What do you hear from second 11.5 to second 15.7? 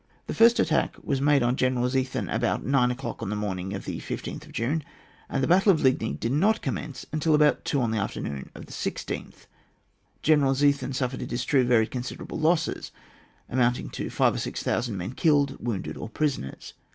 very considerable loss, amounting to five or six thousand men killed,